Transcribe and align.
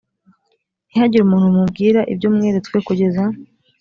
ntihagire 0.89 1.23
umuntu 1.23 1.55
mubwira 1.57 1.99
ibyo 2.13 2.27
mweretswe 2.35 2.77
kugeza 2.87 3.23